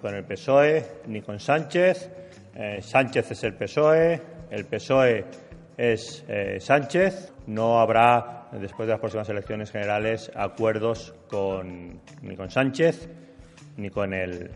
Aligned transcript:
con 0.00 0.14
el 0.14 0.24
PSOE 0.24 0.84
ni 1.06 1.20
con 1.20 1.38
Sánchez. 1.38 2.10
Eh, 2.54 2.78
Sánchez 2.82 3.30
es 3.30 3.44
el 3.44 3.54
PSOE, 3.54 4.20
el 4.50 4.64
PSOE 4.66 5.24
es 5.76 6.24
eh, 6.28 6.58
Sánchez. 6.60 7.32
No 7.46 7.80
habrá, 7.80 8.48
después 8.52 8.86
de 8.86 8.92
las 8.92 9.00
próximas 9.00 9.28
elecciones 9.28 9.70
generales, 9.70 10.30
acuerdos 10.34 11.14
con, 11.28 12.00
ni 12.22 12.36
con 12.36 12.50
Sánchez 12.50 13.08
ni 13.76 13.90
con 13.90 14.12
el 14.12 14.50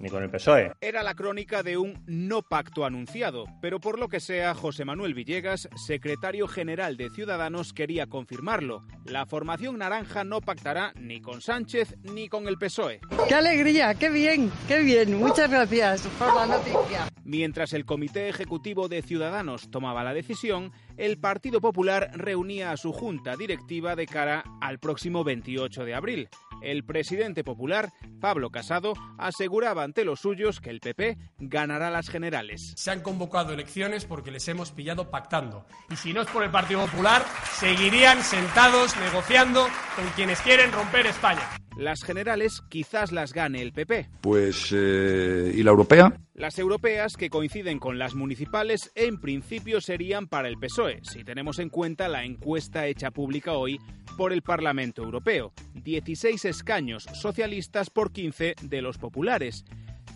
ni 0.00 0.08
con 0.08 0.22
el 0.22 0.30
PSOE. 0.30 0.72
Era 0.80 1.02
la 1.02 1.14
crónica 1.14 1.62
de 1.62 1.76
un 1.76 2.02
no 2.06 2.42
pacto 2.42 2.84
anunciado, 2.84 3.44
pero 3.60 3.80
por 3.80 3.98
lo 3.98 4.08
que 4.08 4.20
sea, 4.20 4.54
José 4.54 4.84
Manuel 4.84 5.14
Villegas, 5.14 5.68
secretario 5.76 6.48
general 6.48 6.96
de 6.96 7.10
Ciudadanos, 7.10 7.72
quería 7.72 8.06
confirmarlo. 8.06 8.82
La 9.04 9.26
formación 9.26 9.78
naranja 9.78 10.24
no 10.24 10.40
pactará 10.40 10.92
ni 10.96 11.20
con 11.20 11.40
Sánchez 11.40 11.96
ni 12.02 12.28
con 12.28 12.48
el 12.48 12.56
PSOE. 12.56 13.00
¡Qué 13.28 13.34
alegría! 13.34 13.94
¡Qué 13.94 14.10
bien! 14.10 14.50
¡Qué 14.66 14.82
bien! 14.82 15.18
Muchas 15.18 15.50
gracias 15.50 16.06
por 16.18 16.34
la 16.34 16.46
noticia. 16.46 17.08
Mientras 17.24 17.72
el 17.74 17.84
Comité 17.84 18.28
Ejecutivo 18.28 18.88
de 18.88 19.02
Ciudadanos 19.02 19.70
tomaba 19.70 20.02
la 20.02 20.14
decisión, 20.14 20.72
el 20.96 21.18
Partido 21.18 21.60
Popular 21.60 22.10
reunía 22.14 22.72
a 22.72 22.76
su 22.76 22.92
junta 22.92 23.36
directiva 23.36 23.94
de 23.94 24.06
cara 24.06 24.44
al 24.60 24.78
próximo 24.78 25.22
28 25.22 25.84
de 25.84 25.94
abril. 25.94 26.28
El 26.62 26.84
presidente 26.84 27.44
popular, 27.44 27.92
Pablo 28.20 28.50
Casado, 28.50 28.94
aseguraba 29.18 29.82
ante 29.82 30.04
los 30.04 30.20
suyos 30.20 30.60
que 30.60 30.70
el 30.70 30.80
PP 30.80 31.16
ganará 31.38 31.90
las 31.90 32.08
generales. 32.08 32.74
Se 32.76 32.90
han 32.90 33.00
convocado 33.00 33.52
elecciones 33.52 34.04
porque 34.04 34.30
les 34.30 34.46
hemos 34.48 34.72
pillado 34.72 35.10
pactando. 35.10 35.66
Y 35.90 35.96
si 35.96 36.12
no 36.12 36.22
es 36.22 36.28
por 36.28 36.44
el 36.44 36.50
Partido 36.50 36.86
Popular, 36.86 37.24
seguirían 37.52 38.22
sentados 38.22 38.96
negociando 38.96 39.66
con 39.96 40.06
quienes 40.16 40.40
quieren 40.40 40.72
romper 40.72 41.06
España. 41.06 41.59
Las 41.80 42.02
generales 42.02 42.62
quizás 42.68 43.10
las 43.10 43.32
gane 43.32 43.62
el 43.62 43.72
PP. 43.72 44.10
Pues, 44.20 44.70
eh, 44.70 45.50
¿y 45.54 45.62
la 45.62 45.70
europea? 45.70 46.12
Las 46.34 46.58
europeas, 46.58 47.16
que 47.16 47.30
coinciden 47.30 47.78
con 47.78 47.98
las 47.98 48.14
municipales, 48.14 48.92
en 48.94 49.18
principio 49.18 49.80
serían 49.80 50.26
para 50.26 50.48
el 50.48 50.58
PSOE, 50.58 51.00
si 51.02 51.24
tenemos 51.24 51.58
en 51.58 51.70
cuenta 51.70 52.06
la 52.08 52.24
encuesta 52.24 52.86
hecha 52.86 53.10
pública 53.12 53.54
hoy 53.54 53.80
por 54.18 54.34
el 54.34 54.42
Parlamento 54.42 55.02
Europeo. 55.02 55.54
16 55.72 56.44
escaños 56.44 57.04
socialistas 57.14 57.88
por 57.88 58.12
15 58.12 58.56
de 58.60 58.82
los 58.82 58.98
populares. 58.98 59.64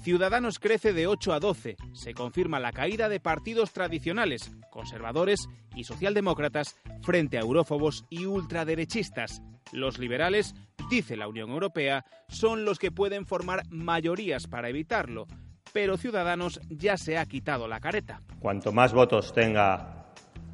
Ciudadanos 0.03 0.59
crece 0.59 0.93
de 0.93 1.07
8 1.07 1.33
a 1.33 1.41
12. 1.41 1.77
Se 1.95 2.13
confirma 2.13 2.61
la 2.61 2.73
caída 2.73 3.09
de 3.09 3.21
partidos 3.21 3.73
tradicionales, 3.73 4.53
conservadores 4.71 5.49
y 5.75 5.85
socialdemócratas, 5.85 6.77
frente 7.01 7.39
a 7.39 7.41
eurófobos 7.41 8.05
y 8.11 8.27
ultraderechistas. 8.27 9.41
Los 9.73 9.99
liberales, 9.99 10.55
dice 10.91 11.17
la 11.17 11.29
Unión 11.29 11.51
Europea, 11.51 12.05
son 12.29 12.65
los 12.65 12.79
que 12.79 12.91
pueden 12.91 13.27
formar 13.27 13.63
mayorías 13.71 14.47
para 14.47 14.69
evitarlo, 14.69 15.27
pero 15.73 15.97
Ciudadanos 15.97 16.61
ya 16.69 16.97
se 16.97 17.19
ha 17.19 17.27
quitado 17.27 17.69
la 17.69 17.81
careta. 17.81 18.23
Cuanto 18.39 18.73
más 18.73 18.93
votos 18.93 19.33
tenga 19.33 20.13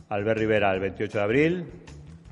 Albert 0.08 0.38
Rivera 0.38 0.72
el 0.72 0.80
28 0.80 1.18
de 1.18 1.24
abril, 1.24 1.66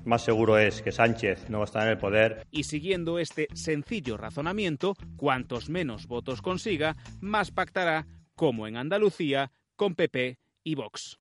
más 0.05 0.23
seguro 0.23 0.59
es 0.59 0.83
que 0.83 0.93
Sánchez 0.93 1.51
no 1.51 1.59
va 1.59 1.65
a 1.65 1.67
estar 1.67 1.83
en 1.83 1.91
el 1.91 1.99
poder. 1.99 2.47
Y 2.51 2.65
siguiendo 2.65 3.19
este 3.19 3.49
sencillo 3.55 4.17
razonamiento, 4.17 4.95
cuantos 5.17 5.69
menos 5.69 6.07
votos 6.07 6.41
consiga, 6.41 6.97
más 7.21 7.51
pactará, 7.51 8.07
como 8.35 8.67
en 8.67 8.77
Andalucía, 8.77 9.53
con 9.77 9.95
PP 9.95 10.39
y 10.65 10.75
Vox. 10.75 11.19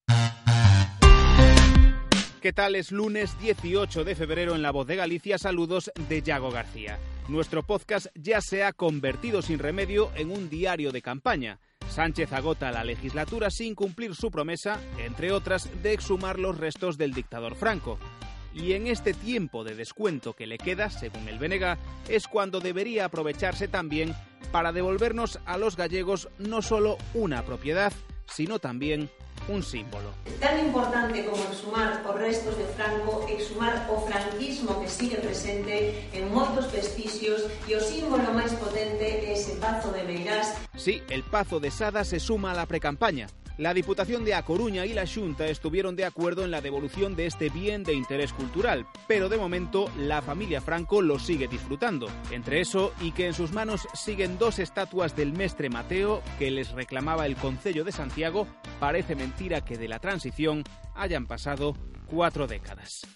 ¿Qué 2.42 2.54
tal? 2.54 2.76
Es 2.76 2.92
lunes 2.92 3.38
18 3.40 4.04
de 4.04 4.14
febrero 4.14 4.54
en 4.54 4.62
La 4.62 4.70
Voz 4.70 4.86
de 4.86 4.96
Galicia. 4.96 5.40
Saludos 5.40 5.92
de 6.08 6.22
Yago 6.22 6.52
García. 6.52 7.00
Nuestro 7.28 7.64
podcast 7.64 8.08
ya 8.14 8.42
se 8.42 8.64
ha 8.64 8.74
convertido 8.74 9.42
sin 9.42 9.58
remedio 9.58 10.12
en 10.16 10.30
un 10.30 10.48
diario 10.48 10.92
de 10.92 11.02
campaña. 11.02 11.60
Sánchez 11.90 12.32
agota 12.34 12.72
la 12.72 12.84
legislatura 12.84 13.50
sin 13.50 13.74
cumplir 13.74 14.14
su 14.14 14.30
promesa, 14.30 14.80
entre 15.00 15.32
otras, 15.32 15.68
de 15.82 15.94
exhumar 15.94 16.38
los 16.38 16.60
restos 16.60 16.96
del 17.00 17.16
dictador 17.16 17.56
Franco. 17.56 17.98
Y 18.54 18.74
en 18.74 18.86
este 18.86 19.16
tiempo 19.16 19.64
de 19.64 19.74
descuento 19.74 20.34
que 20.34 20.46
le 20.46 20.60
queda, 20.60 20.92
según 20.92 21.28
el 21.28 21.40
BNG, 21.40 21.76
es 22.08 22.28
cuando 22.28 22.60
debería 22.60 23.06
aprovecharse 23.06 23.68
también 23.68 24.14
para 24.52 24.72
devolvernos 24.72 25.40
a 25.48 25.58
los 25.58 25.76
gallegos 25.76 26.30
no 26.38 26.62
solo 26.62 27.00
una 27.16 27.44
propiedad, 27.44 27.92
sino 28.28 28.60
también 28.60 29.10
un 29.48 29.64
símbolo. 29.64 30.14
Tan 30.40 30.60
importante 30.60 31.26
como 31.26 31.44
exhumar 31.52 32.04
os 32.08 32.16
restos 32.16 32.56
de 32.58 32.66
Franco, 32.78 33.26
exhumar 33.28 33.88
o 33.90 34.06
franquismo 34.06 34.80
que 34.80 34.88
sigue 34.88 35.18
presente 35.18 36.06
en 36.14 36.30
moitos 36.30 36.70
vestixios 36.70 37.50
e 37.66 37.74
o 37.74 37.82
símbolo 37.82 38.30
máis 38.38 38.54
potente 38.54 39.02
é 39.02 39.34
ese 39.34 39.58
Pazo 39.58 39.90
de 39.90 40.06
Meirás. 40.06 40.54
Sí, 40.78 41.02
el 41.10 41.26
Pazo 41.26 41.58
de 41.58 41.74
Sada 41.74 42.06
se 42.06 42.22
suma 42.22 42.54
a 42.54 42.58
la 42.58 42.70
precampaña. 42.70 43.26
La 43.58 43.74
Diputación 43.74 44.24
de 44.24 44.36
A 44.36 44.44
Coruña 44.44 44.86
y 44.86 44.94
la 44.94 45.08
Junta 45.08 45.48
estuvieron 45.48 45.96
de 45.96 46.06
acuerdo 46.06 46.46
en 46.46 46.52
la 46.52 46.62
devolución 46.62 47.16
de 47.16 47.26
este 47.26 47.50
bien 47.50 47.84
de 47.84 47.96
interés 47.96 48.32
cultural, 48.32 48.86
pero 49.08 49.30
de 49.30 49.38
momento 49.38 49.90
la 49.98 50.22
familia 50.22 50.62
Franco 50.62 51.02
lo 51.02 51.18
sigue 51.18 51.48
disfrutando. 51.48 52.08
Entre 52.30 52.62
eso 52.62 52.94
y 53.02 53.14
que 53.14 53.26
en 53.26 53.34
sus 53.34 53.54
manos 53.54 53.88
siguen 53.96 54.38
dos 54.38 54.60
estatuas 54.60 55.16
del 55.16 55.34
mestre 55.34 55.72
Mateo 55.72 56.22
que 56.38 56.52
les 56.52 56.72
reclamaba 56.72 57.26
el 57.26 57.36
Concello 57.36 57.84
de 57.84 57.92
Santiago, 57.92 58.48
parece 58.80 59.16
mentira 59.16 59.66
que 59.66 59.76
de 59.76 59.88
la 59.88 59.98
transición 59.98 60.64
hayan 60.94 61.26
pasado 61.26 61.76
cuatro 62.06 62.46
décadas. 62.46 63.08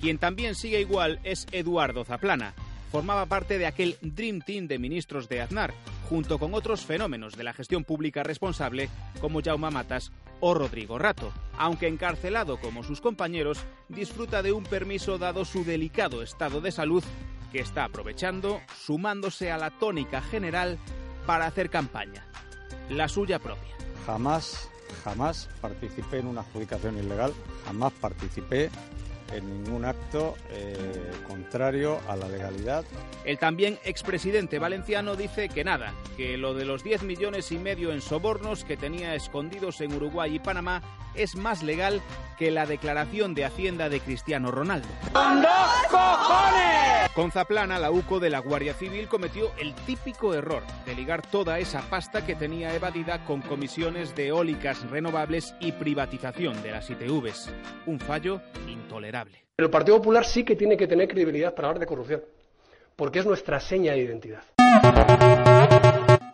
Quien 0.00 0.18
también 0.18 0.54
sigue 0.54 0.80
igual 0.80 1.18
es 1.24 1.48
Eduardo 1.50 2.04
Zaplana. 2.04 2.54
Formaba 2.92 3.26
parte 3.26 3.58
de 3.58 3.66
aquel 3.66 3.96
Dream 4.00 4.42
Team 4.42 4.68
de 4.68 4.78
ministros 4.78 5.28
de 5.28 5.40
Aznar, 5.40 5.74
junto 6.08 6.38
con 6.38 6.54
otros 6.54 6.84
fenómenos 6.84 7.36
de 7.36 7.44
la 7.44 7.52
gestión 7.52 7.84
pública 7.84 8.22
responsable 8.22 8.88
como 9.20 9.42
Jaume 9.42 9.70
Matas 9.70 10.12
o 10.40 10.54
Rodrigo 10.54 10.98
Rato. 10.98 11.32
Aunque 11.58 11.88
encarcelado 11.88 12.58
como 12.58 12.82
sus 12.82 13.00
compañeros, 13.00 13.58
disfruta 13.88 14.42
de 14.42 14.52
un 14.52 14.64
permiso 14.64 15.18
dado 15.18 15.44
su 15.44 15.64
delicado 15.64 16.22
estado 16.22 16.60
de 16.60 16.72
salud 16.72 17.04
que 17.52 17.60
está 17.60 17.84
aprovechando, 17.84 18.60
sumándose 18.76 19.50
a 19.52 19.58
la 19.58 19.70
tónica 19.70 20.20
general 20.20 20.78
para 21.26 21.46
hacer 21.46 21.70
campaña, 21.70 22.26
la 22.90 23.08
suya 23.08 23.38
propia. 23.38 23.74
Jamás, 24.06 24.68
jamás 25.04 25.48
participé 25.60 26.18
en 26.18 26.26
una 26.26 26.40
adjudicación 26.42 26.98
ilegal, 26.98 27.32
jamás 27.64 27.92
participé 27.92 28.70
en 29.32 29.62
ningún 29.62 29.84
acto 29.84 30.34
eh, 30.50 31.10
contrario 31.26 32.00
a 32.08 32.16
la 32.16 32.28
legalidad. 32.28 32.84
El 33.24 33.38
también 33.38 33.78
expresidente 33.84 34.58
valenciano 34.58 35.16
dice 35.16 35.48
que 35.48 35.64
nada, 35.64 35.94
que 36.16 36.36
lo 36.36 36.54
de 36.54 36.64
los 36.64 36.84
10 36.84 37.02
millones 37.04 37.52
y 37.52 37.58
medio 37.58 37.92
en 37.92 38.00
sobornos 38.00 38.64
que 38.64 38.76
tenía 38.76 39.14
escondidos 39.14 39.80
en 39.80 39.94
Uruguay 39.94 40.36
y 40.36 40.38
Panamá 40.38 40.82
es 41.14 41.36
más 41.36 41.62
legal 41.62 42.00
que 42.38 42.50
la 42.50 42.66
declaración 42.66 43.34
de 43.34 43.44
Hacienda 43.44 43.88
de 43.88 44.00
Cristiano 44.00 44.50
Ronaldo. 44.50 44.88
Con 47.14 47.30
Zaplana, 47.30 47.78
la 47.78 47.92
UCO 47.92 48.18
de 48.18 48.28
la 48.28 48.40
Guardia 48.40 48.74
Civil 48.74 49.06
cometió 49.06 49.52
el 49.56 49.72
típico 49.74 50.34
error 50.34 50.64
de 50.84 50.96
ligar 50.96 51.22
toda 51.22 51.60
esa 51.60 51.82
pasta 51.82 52.26
que 52.26 52.34
tenía 52.34 52.74
evadida 52.74 53.24
con 53.24 53.40
comisiones 53.40 54.16
de 54.16 54.28
eólicas 54.28 54.82
renovables 54.90 55.54
y 55.60 55.72
privatización 55.72 56.60
de 56.62 56.72
las 56.72 56.90
ITVs. 56.90 57.50
Un 57.86 58.00
fallo 58.00 58.40
intolerable. 58.66 59.13
El 59.56 59.70
Partido 59.70 59.98
Popular 59.98 60.24
sí 60.24 60.44
que 60.44 60.56
tiene 60.56 60.76
que 60.76 60.86
tener 60.86 61.08
credibilidad 61.08 61.54
para 61.54 61.68
hablar 61.68 61.80
de 61.80 61.86
corrupción, 61.86 62.22
porque 62.96 63.20
es 63.20 63.26
nuestra 63.26 63.60
seña 63.60 63.92
de 63.92 64.00
identidad. 64.00 64.42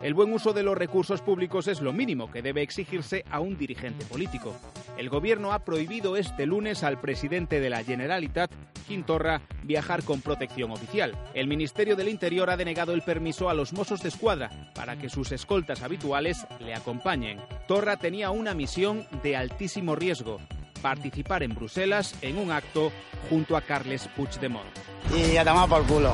El 0.01 0.15
buen 0.15 0.33
uso 0.33 0.51
de 0.51 0.63
los 0.63 0.75
recursos 0.75 1.21
públicos 1.21 1.67
es 1.67 1.79
lo 1.79 1.93
mínimo 1.93 2.31
que 2.31 2.41
debe 2.41 2.63
exigirse 2.63 3.23
a 3.29 3.39
un 3.39 3.55
dirigente 3.55 4.03
político. 4.05 4.55
El 4.97 5.09
gobierno 5.09 5.53
ha 5.53 5.59
prohibido 5.59 6.17
este 6.17 6.47
lunes 6.47 6.83
al 6.83 6.99
presidente 6.99 7.59
de 7.59 7.69
la 7.69 7.83
Generalitat, 7.83 8.51
Quintorra, 8.87 9.41
viajar 9.61 10.03
con 10.03 10.21
protección 10.21 10.71
oficial. 10.71 11.15
El 11.35 11.47
Ministerio 11.47 11.95
del 11.95 12.09
Interior 12.09 12.49
ha 12.49 12.57
denegado 12.57 12.93
el 12.93 13.03
permiso 13.03 13.47
a 13.47 13.53
los 13.53 13.73
Mossos 13.73 14.01
de 14.01 14.09
Escuadra 14.09 14.49
para 14.73 14.97
que 14.97 15.07
sus 15.07 15.31
escoltas 15.31 15.83
habituales 15.83 16.47
le 16.59 16.73
acompañen. 16.73 17.39
Torra 17.67 17.97
tenía 17.97 18.31
una 18.31 18.55
misión 18.55 19.05
de 19.21 19.37
altísimo 19.37 19.95
riesgo, 19.95 20.39
participar 20.81 21.43
en 21.43 21.55
Bruselas 21.55 22.15
en 22.21 22.37
un 22.37 22.51
acto 22.51 22.91
junto 23.29 23.55
a 23.55 23.61
Carles 23.61 24.07
Puigdemont. 24.15 24.67
Y 25.15 25.37
a 25.37 25.45
tomar 25.45 25.69
por 25.69 25.85
culo. 25.85 26.13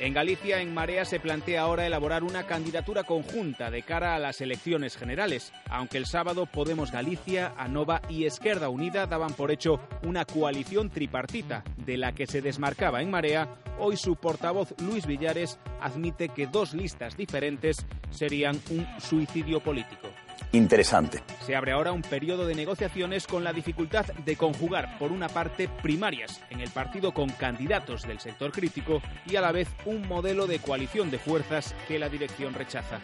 En 0.00 0.12
Galicia, 0.12 0.60
en 0.60 0.74
Marea, 0.74 1.06
se 1.06 1.18
plantea 1.18 1.62
ahora 1.62 1.86
elaborar 1.86 2.24
una 2.24 2.46
candidatura 2.46 3.04
conjunta 3.04 3.70
de 3.70 3.82
cara 3.82 4.14
a 4.14 4.18
las 4.18 4.42
elecciones 4.42 4.98
generales, 4.98 5.50
aunque 5.70 5.96
el 5.96 6.04
sábado 6.04 6.44
Podemos 6.44 6.92
Galicia, 6.92 7.54
ANOVA 7.56 8.02
y 8.10 8.26
Esquerda 8.26 8.68
Unida 8.68 9.06
daban 9.06 9.32
por 9.32 9.50
hecho 9.50 9.80
una 10.02 10.26
coalición 10.26 10.90
tripartita, 10.90 11.64
de 11.78 11.96
la 11.96 12.12
que 12.12 12.26
se 12.26 12.42
desmarcaba 12.42 13.00
en 13.00 13.10
Marea, 13.10 13.48
hoy 13.78 13.96
su 13.96 14.16
portavoz 14.16 14.74
Luis 14.82 15.06
Villares 15.06 15.58
admite 15.80 16.28
que 16.28 16.48
dos 16.48 16.74
listas 16.74 17.16
diferentes 17.16 17.86
serían 18.10 18.60
un 18.70 18.86
suicidio 19.00 19.60
político. 19.60 20.13
Interesante. 20.52 21.22
Se 21.44 21.56
abre 21.56 21.72
ahora 21.72 21.92
un 21.92 22.02
periodo 22.02 22.46
de 22.46 22.54
negociaciones 22.54 23.26
con 23.26 23.44
la 23.44 23.52
dificultad 23.52 24.06
de 24.06 24.36
conjugar, 24.36 24.98
por 24.98 25.12
una 25.12 25.28
parte, 25.28 25.68
primarias 25.82 26.40
en 26.50 26.60
el 26.60 26.70
partido 26.70 27.12
con 27.12 27.28
candidatos 27.30 28.02
del 28.02 28.20
sector 28.20 28.52
crítico 28.52 29.02
y 29.26 29.36
a 29.36 29.40
la 29.40 29.52
vez 29.52 29.68
un 29.84 30.06
modelo 30.06 30.46
de 30.46 30.58
coalición 30.58 31.10
de 31.10 31.18
fuerzas 31.18 31.74
que 31.88 31.98
la 31.98 32.08
dirección 32.08 32.54
rechaza. 32.54 33.00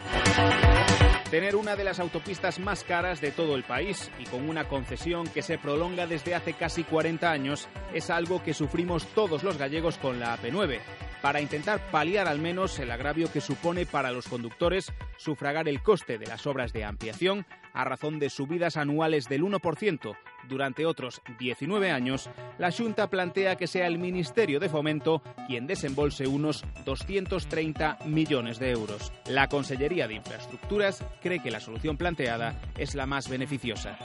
Tener 1.29 1.55
una 1.55 1.75
de 1.75 1.83
las 1.83 1.99
autopistas 1.99 2.59
más 2.59 2.83
caras 2.83 3.21
de 3.21 3.31
todo 3.31 3.55
el 3.55 3.63
país 3.63 4.11
y 4.19 4.25
con 4.25 4.49
una 4.49 4.67
concesión 4.67 5.27
que 5.27 5.41
se 5.41 5.57
prolonga 5.57 6.07
desde 6.07 6.35
hace 6.35 6.53
casi 6.53 6.83
40 6.83 7.31
años 7.31 7.69
es 7.93 8.09
algo 8.09 8.43
que 8.43 8.53
sufrimos 8.53 9.05
todos 9.07 9.43
los 9.43 9.57
gallegos 9.57 9.97
con 9.97 10.19
la 10.19 10.37
AP9 10.37 10.79
para 11.21 11.41
intentar 11.41 11.79
paliar 11.91 12.27
al 12.27 12.39
menos 12.39 12.79
el 12.79 12.91
agravio 12.91 13.31
que 13.31 13.41
supone 13.41 13.85
para 13.85 14.11
los 14.11 14.27
conductores 14.27 14.91
sufragar 15.17 15.67
el 15.67 15.81
coste 15.81 16.17
de 16.17 16.27
las 16.27 16.47
obras 16.47 16.73
de 16.73 16.83
ampliación 16.83 17.45
a 17.73 17.83
razón 17.83 18.19
de 18.19 18.29
subidas 18.29 18.77
anuales 18.77 19.29
del 19.29 19.43
1% 19.43 20.15
durante 20.47 20.85
otros 20.85 21.21
19 21.39 21.91
años, 21.91 22.29
la 22.57 22.71
Junta 22.71 23.09
plantea 23.09 23.55
que 23.55 23.67
sea 23.67 23.87
el 23.87 23.99
Ministerio 23.99 24.59
de 24.59 24.69
Fomento 24.69 25.21
quien 25.47 25.67
desembolse 25.67 26.27
unos 26.27 26.65
230 26.85 27.99
millones 28.05 28.59
de 28.59 28.71
euros. 28.71 29.11
La 29.27 29.47
Consellería 29.47 30.07
de 30.07 30.15
Infraestructuras 30.15 31.03
cree 31.21 31.41
que 31.41 31.51
la 31.51 31.59
solución 31.59 31.97
planteada 31.97 32.59
es 32.77 32.95
la 32.95 33.05
más 33.05 33.29
beneficiosa. 33.29 33.97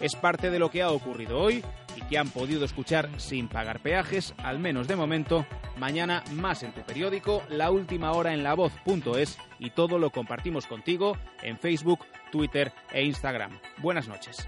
Es 0.00 0.16
parte 0.16 0.50
de 0.50 0.58
lo 0.58 0.70
que 0.70 0.82
ha 0.82 0.90
ocurrido 0.90 1.38
hoy 1.38 1.62
que 2.08 2.18
han 2.18 2.30
podido 2.30 2.64
escuchar 2.64 3.08
sin 3.18 3.48
pagar 3.48 3.80
peajes, 3.80 4.34
al 4.38 4.58
menos 4.58 4.88
de 4.88 4.96
momento. 4.96 5.46
Mañana 5.76 6.22
más 6.32 6.62
en 6.62 6.72
tu 6.72 6.82
periódico, 6.82 7.42
la 7.48 7.70
última 7.70 8.12
hora 8.12 8.32
en 8.32 8.42
la 8.42 8.54
voz.es 8.54 9.38
y 9.58 9.70
todo 9.70 9.98
lo 9.98 10.10
compartimos 10.10 10.66
contigo 10.66 11.16
en 11.42 11.58
Facebook, 11.58 12.00
Twitter 12.30 12.72
e 12.92 13.04
Instagram. 13.04 13.58
Buenas 13.78 14.08
noches. 14.08 14.46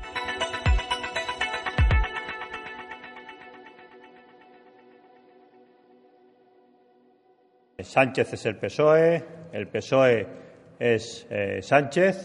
Sánchez 7.78 8.32
es 8.32 8.46
el 8.46 8.56
PSOE, 8.56 9.24
el 9.52 9.68
PSOE 9.68 10.26
es 10.78 11.26
eh, 11.30 11.60
Sánchez. 11.62 12.14